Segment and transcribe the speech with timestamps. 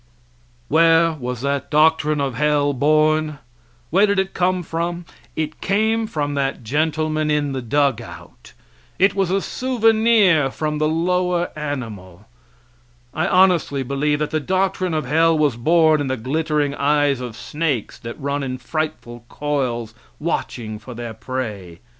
[0.67, 3.37] Where was that doctrine of hell born?
[3.91, 5.05] Where did it come from?
[5.35, 8.53] It came from that gentleman in the dug out;
[8.97, 12.25] it was a souvenir from the lower animal.
[13.13, 17.37] I honestly believe that the doctrine of hell was born in the glittering eyes of
[17.37, 21.79] snakes that run in frightful coils watching for their prey.